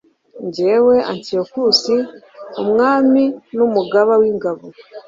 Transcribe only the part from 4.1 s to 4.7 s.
w'ingabo